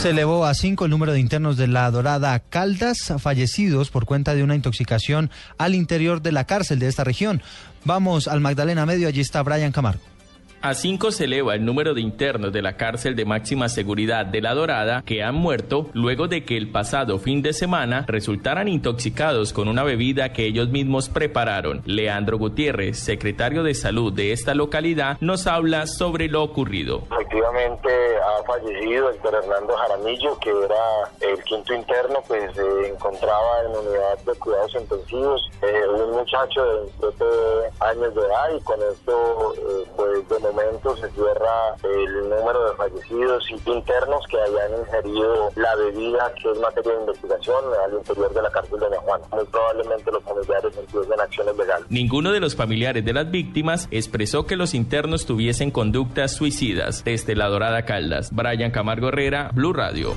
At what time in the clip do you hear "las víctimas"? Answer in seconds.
53.12-53.88